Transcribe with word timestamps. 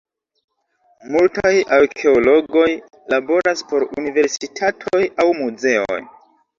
Multaj 1.15 1.51
arkeologoj 1.77 2.65
laboras 3.15 3.65
por 3.71 3.89
universitatoj 4.03 5.07
aŭ 5.29 5.33
muzeoj. 5.45 6.05